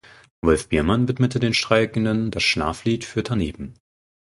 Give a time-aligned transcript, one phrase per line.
[0.41, 3.75] Wolf Biermann widmete den Streikenden das "Schlaflied für Tanepen".